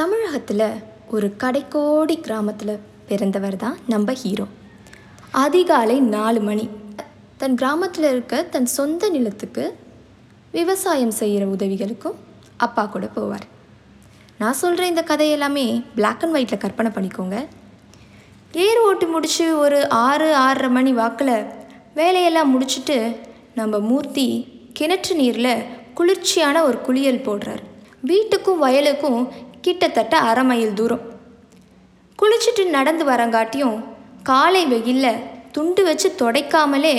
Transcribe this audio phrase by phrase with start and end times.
[0.00, 0.68] தமிழகத்தில்
[1.10, 4.44] ஒரு கடைக்கோடி கிராமத்தில் பிறந்தவர் தான் நம்ம ஹீரோ.
[5.30, 6.68] அதிகாலை நாலு மணி.
[7.36, 9.76] தன் கிராமத்தில் இருக்க தன் சொந்த நிலத்துக்கு
[10.50, 12.14] விவசாயம் செய்கிற உதவிகளுக்கும்
[12.56, 13.46] அப்பா கூட போவார்.
[14.38, 17.46] நான் சொல்கிற இந்த கதை எல்லாமே அண்ட் ஒயிட்டில் கற்பனை பண்ணிக்கோங்க.
[18.52, 21.44] ஏர் ஓட்டி முடித்து ஒரு ஆறு ஆறரை மணி வாக்கில்
[21.94, 23.16] வேலையெல்லாம் முடிச்சுட்டு
[23.54, 24.26] நம்ம மூர்த்தி
[24.78, 25.62] கிணற்று நீரில்
[25.94, 27.62] குளிர்ச்சியான ஒரு குளியல் போடுறார்.
[28.06, 29.28] வீட்டுக்கும் வயலுக்கும்
[29.60, 31.02] கிட்டத்தட்ட அரை மைல் தூரம்.
[32.20, 33.84] குளிச்சுட்டு நடந்து வரங்காட்டியும்
[34.22, 35.20] காலை வெயிலில்
[35.52, 36.94] துண்டு வச்சு துடைக்காமலே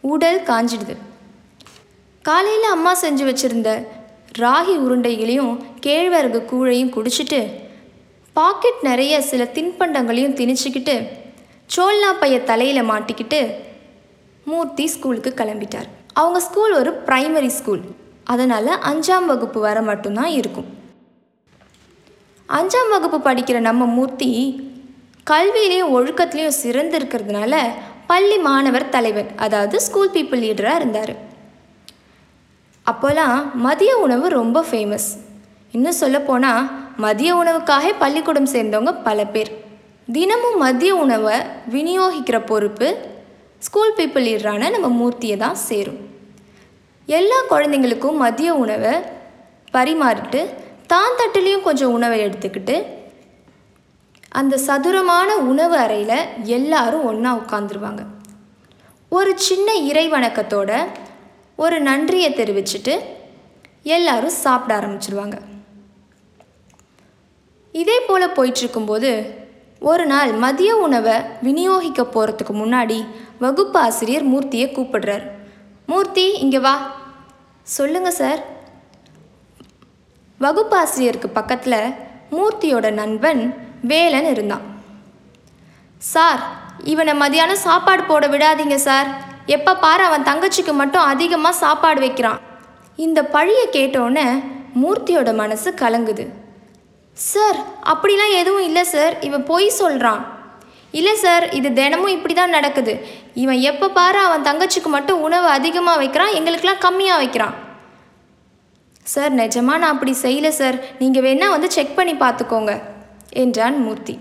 [0.00, 0.96] உடல் காஞ்சிடுது.
[2.22, 3.86] காலையில் அம்மா செஞ்சு வச்சுருந்த
[4.38, 7.40] ராகி உருண்டைகளையும் கேழ்வரகு கூழையும் குடிச்சிட்டு
[8.32, 11.06] பாக்கெட் நிறைய சில தின்பண்டங்களையும் திணிச்சுக்கிட்டு
[11.76, 13.54] சோல்னா பைய தலையில் மாட்டிக்கிட்டு
[14.44, 15.88] மூர்த்தி ஸ்கூலுக்கு கிளம்பிட்டார்.
[16.12, 17.82] அவங்க ஸ்கூல் ஒரு ப்ரைமரி ஸ்கூல்.
[18.24, 20.68] அதனால் அஞ்சாம் வகுப்பு வர மட்டும்தான் இருக்கும்.
[22.48, 24.30] அஞ்சாம் வகுப்பு படிக்கிற நம்ம மூர்த்தி
[25.30, 27.60] கல்வியிலையும் ஒழுக்கத்துலேயும் சிறந்து இருக்கிறதுனால
[28.06, 31.12] பள்ளி மாணவர் தலைவர் அதாவது ஸ்கூல் பீப்புள் லீடராக இருந்தார்.
[32.86, 35.08] அப்போல்லாம் மதிய உணவு ரொம்ப ஃபேமஸ்
[35.72, 39.50] இன்னும் சொல்லப்போனால் மதிய உணவுக்காக பள்ளிக்கூடம் சேர்ந்தவங்க பல பேர்.
[40.12, 41.36] தினமும் மதிய உணவை
[41.70, 42.88] விநியோகிக்கிற பொறுப்பு
[43.58, 46.00] ஸ்கூல் பீப்புள் லீடரான நம்ம மூர்த்தியை தான் சேரும்.
[47.06, 48.94] எல்லா குழந்தைங்களுக்கும் மதிய உணவை
[49.72, 50.40] பரிமாறிட்டு
[50.92, 52.76] தான் தட்டுலேயும் கொஞ்சம் உணவை எடுத்துக்கிட்டு
[54.40, 56.18] அந்த சதுரமான உணவு அறையில்
[56.56, 58.02] எல்லாரும் ஒன்றா உட்காந்துருவாங்க
[59.12, 60.70] ஒரு சின்ன இறை வணக்கத்தோட
[61.56, 62.94] ஒரு நன்றியை தெரிவிச்சுட்டு
[63.96, 65.36] எல்லாரும் சாப்பிட ஆரம்பிச்சிருவாங்க.
[67.80, 69.10] இதே போல் போயிட்டுருக்கும்போது
[69.90, 72.98] ஒரு நாள் மதிய உணவை விநியோகிக்க போகிறதுக்கு முன்னாடி
[73.44, 75.24] வகுப்பு ஆசிரியர் மூர்த்தியை கூப்பிடுறார்.
[75.86, 76.74] மூர்த்தி இங்கே வா.
[77.76, 78.42] சொல்லுங்கள் சார்.
[80.44, 81.94] வகுப்பாசிரியருக்கு பக்கத்தில்
[82.36, 83.42] மூர்த்தியோட நண்பன்
[83.90, 84.64] வேலன் இருந்தான்.
[86.12, 86.40] சார்
[86.92, 89.08] இவனை மதியானம் சாப்பாடு போட விடாதீங்க சார்.
[89.56, 92.40] எப்போ பாரு அவன் தங்கச்சிக்கு மட்டும் அதிகமாக சாப்பாடு வைக்கிறான்.
[93.06, 94.26] இந்த பழியை கேட்டோன்னே
[94.82, 96.24] மூர்த்தியோட மனசு கலங்குது.
[97.16, 97.58] சார்
[97.92, 99.14] அப்படிலாம் எதுவும் இல்லை சார்.
[99.28, 100.22] இவன் பொய் சொல்கிறான்
[100.98, 101.44] இல்லை சார்.
[101.58, 102.94] இது தினமும் இப்படி தான் நடக்குது.
[103.42, 107.54] இவன் எப்போ பாரு அவன் தங்கச்சிக்கு மட்டும் உணவு அதிகமாக வைக்கிறான் எங்களுக்கெல்லாம் கம்மியாக வைக்கிறான்.
[109.02, 110.76] சார் நிஜமா நான் அப்படி செய்யல சார்.
[110.98, 112.82] நீங்கள் வேணால் வந்து செக் பண்ணி பார்த்துக்கோங்க
[113.30, 114.18] என்றான் மூர்த்தி.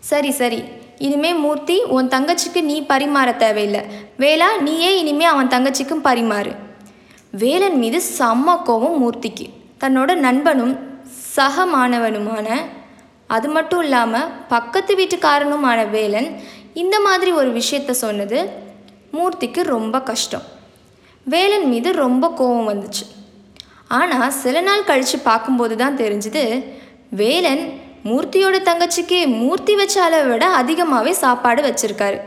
[0.00, 0.62] சரி சரி.
[0.98, 3.82] இனிமே மூர்த்தி உன் தங்கச்சிக்கு நீ பரிமாற தேவையில்லை.
[4.18, 6.52] வேலா நீயே இனிமே அவன் தங்கச்சிக்கும் பரிமாறு.
[7.30, 9.46] வேலன் மீது செம்ம கோவம் மூர்த்திக்கு.
[9.80, 10.74] தன்னோட நண்பனும்
[11.06, 12.48] சக மாணவனுமான
[13.26, 16.40] அது மட்டும் இல்லாமல் பக்கத்து வீட்டுக்காரனுமான வேலன்
[16.74, 18.48] இந்த மாதிரி ஒரு விஷயத்த சொன்னது
[19.12, 20.42] மூர்த்திக்கு ரொம்ப கஷ்டம்.
[21.32, 23.04] வேலன் மீது ரொம்ப கோபம் வந்துச்சு.
[23.98, 26.42] ஆனால் சில நாள் கழித்து பார்க்கும்போது தான் தெரிஞ்சுது
[27.20, 27.64] வேலன்
[28.08, 32.18] மூர்த்தியோட தங்கச்சிக்கு மூர்த்தி வச்ச அளவை விட அதிகமாகவே சாப்பாடு வச்சுருக்காரு.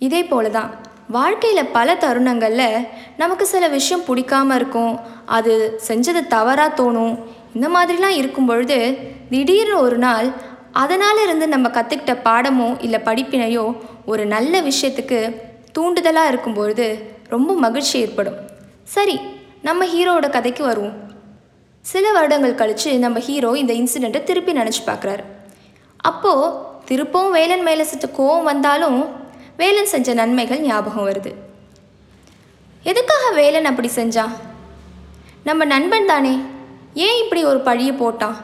[0.00, 0.70] இதே போல தான்
[1.16, 2.84] வாழ்க்கையில் பல தருணங்களில்
[3.16, 4.94] நமக்கு சில விஷயம் பிடிக்காம இருக்கும்
[5.36, 5.52] அது
[5.88, 7.14] செஞ்சது தவறாக தோணும்
[7.54, 8.78] இந்த மாதிரிலாம் இருக்கும் பொழுது
[9.30, 10.28] திடீர்னு ஒரு நாள்
[10.82, 13.66] அதனால் இருந்து நம்ம கற்றுக்கிட்ட பாடமோ இல்லை படிப்பினையோ
[14.04, 15.20] ஒரு நல்ல விஷயத்துக்கு
[15.76, 16.88] தூண்டுதலாக இருக்கும்பொழுது
[17.28, 18.36] ரொம்ப மகிழ்ச்சி ஏற்படும்.
[18.84, 19.20] சரி
[19.62, 21.02] நம்ம ஹீரோவோட கதைக்கு வருவோம்.
[21.80, 25.24] சில வருடங்கள் கழித்து நம்ம ஹீரோ இந்த இன்சிடெண்ட்டை திருப்பி நினச்சி பார்க்குறாரு.
[25.96, 26.54] அப்போது
[26.84, 29.22] திருப்பவும் வேலன் மேலே சற்று கோவம் வந்தாலும்
[29.56, 31.34] வேலன் செஞ்ச நன்மைகள் ஞாபகம் வருது.
[32.82, 34.32] எதுக்காக வேலன் அப்படி செஞ்சான்?
[35.44, 36.38] நம்ம நண்பன் தானே
[36.94, 38.36] ஏன் இப்படி ஒரு பழியை போட்டான்?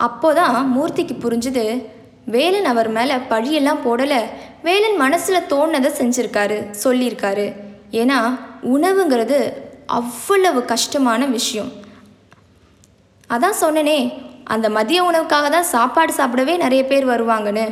[0.00, 1.86] அப்போதான் மூர்த்திக்கு புரிஞ்சுது
[2.26, 4.24] வேலன் அவர் மேலே பழியெல்லாம் போடலை
[4.66, 7.46] வேலன் மனசில் தோணதை செஞ்சுருக்காரு சொல்லியிருக்காரு.
[8.00, 8.18] ஏன்னா
[8.74, 9.38] உணவுங்கிறது
[9.98, 11.70] அவ்வளவு கஷ்டமான விஷயம்.
[13.34, 13.98] அதான் சொன்னனே
[14.54, 17.66] அந்த மதிய உணவுக்காக தான் சாப்பாடு சாப்பிடவே நிறைய பேர் வருவாங்கன்னு.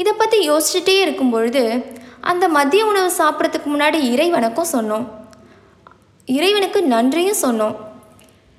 [0.00, 1.62] இதை பற்றி யோசிச்சுட்டே இருக்கும் பொழுது
[2.30, 5.06] அந்த மதிய உணவு சாப்பிட்றதுக்கு முன்னாடி இறைவனுக்கும் சொன்னோம்.
[6.28, 7.76] இறைவனுக்கு நன்றியும் சொன்னோம்.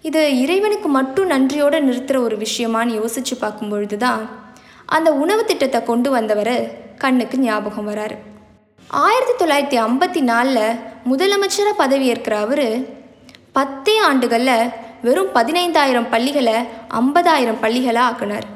[0.10, 4.24] இது இறைவனுக்கு மட்டும் நன்றியோடு நிறுத்துகிற ஒரு விஷயமான்னு யோசித்து பார்க்கும் பொழுது தான்
[4.96, 6.56] அந்த உணவு திட்டத்தை கொண்டு வந்தவர்
[7.04, 8.16] கண்ணுக்கு ஞாபகம் வராரு.
[9.06, 10.78] ஆயிரத்தி தொள்ளாயிரத்தி ஐம்பத்தி நாலில்
[11.12, 12.68] முதலமைச்சராக பதவியேற்கிற அவர்
[13.58, 14.70] பத்தே ஆண்டுகளில்
[15.06, 16.56] வெறும் பதினைந்தாயிரம் பள்ளிகளை
[17.00, 18.48] ஐம்பதாயிரம் பள்ளிகளாக ஆக்குனார்.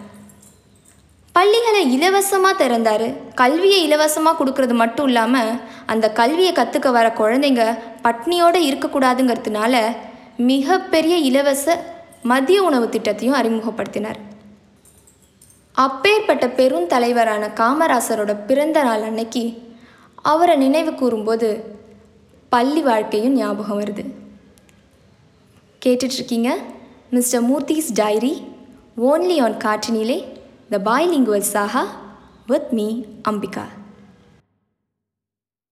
[1.36, 3.08] பள்ளிகளை இலவசமாக திறந்தார்.
[3.42, 5.52] கல்வியை இலவசமாக கொடுக்கறது மட்டும் இல்லாமல்
[5.94, 7.66] அந்த கல்வியை கற்றுக்க வர குழந்தைங்க
[8.06, 9.84] பட்னியோடு இருக்கக்கூடாதுங்கிறதுனால
[10.52, 11.78] மிகப்பெரிய இலவச
[12.32, 14.22] மதிய உணவு திட்டத்தையும் அறிமுகப்படுத்தினார்.
[15.84, 19.44] அப்பேற்பட்ட பெருந்தலைவரான காமராசரோட பிறந்த நாள் அன்னைக்கு
[20.22, 21.50] அவரை நினைவு கூறும்போது
[22.50, 24.04] பள்ளி வாழ்க்கையும் ஞாபகம் வருது.
[25.86, 26.50] கேட்டுட்ருக்கீங்க?
[27.10, 28.34] Mister Murthy's diary
[28.98, 30.18] only on காற்றினிலே
[30.70, 31.84] the bilingual saga
[32.48, 32.88] with me
[33.30, 33.66] Ambika.